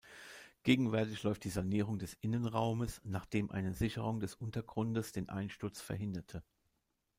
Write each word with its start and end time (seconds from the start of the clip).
Gegenwärtig 0.63 1.21
läuft 1.21 1.43
die 1.43 1.51
Sanierung 1.51 1.99
des 1.99 2.15
Innenraumes, 2.21 3.01
nachdem 3.03 3.51
eine 3.51 3.75
Sicherung 3.75 4.19
des 4.19 4.33
Untergrundes 4.33 5.11
den 5.11 5.29
Einsturz 5.29 5.79
verhinderte. 5.79 6.41